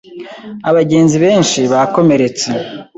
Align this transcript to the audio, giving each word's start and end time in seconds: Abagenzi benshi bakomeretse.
Abagenzi 0.69 1.15
benshi 1.25 1.59
bakomeretse. 1.71 2.49